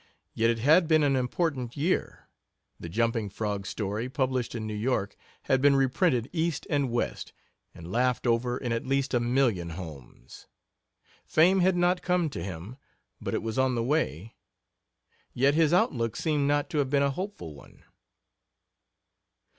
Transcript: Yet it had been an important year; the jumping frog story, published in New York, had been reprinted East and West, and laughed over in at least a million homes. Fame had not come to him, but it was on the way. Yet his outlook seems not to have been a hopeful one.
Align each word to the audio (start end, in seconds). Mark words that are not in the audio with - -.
Yet 0.33 0.49
it 0.49 0.57
had 0.57 0.87
been 0.87 1.03
an 1.03 1.15
important 1.15 1.77
year; 1.77 2.27
the 2.79 2.89
jumping 2.89 3.29
frog 3.29 3.67
story, 3.67 4.09
published 4.09 4.55
in 4.55 4.65
New 4.65 4.73
York, 4.73 5.15
had 5.43 5.61
been 5.61 5.75
reprinted 5.75 6.27
East 6.33 6.65
and 6.71 6.89
West, 6.89 7.33
and 7.75 7.91
laughed 7.91 8.25
over 8.25 8.57
in 8.57 8.71
at 8.71 8.83
least 8.87 9.13
a 9.13 9.19
million 9.19 9.69
homes. 9.77 10.47
Fame 11.27 11.59
had 11.59 11.75
not 11.75 12.01
come 12.01 12.31
to 12.31 12.43
him, 12.43 12.77
but 13.21 13.35
it 13.35 13.43
was 13.43 13.59
on 13.59 13.75
the 13.75 13.83
way. 13.83 14.33
Yet 15.33 15.53
his 15.53 15.71
outlook 15.71 16.15
seems 16.15 16.47
not 16.47 16.67
to 16.71 16.79
have 16.79 16.89
been 16.89 17.03
a 17.03 17.11
hopeful 17.11 17.53
one. 17.53 17.83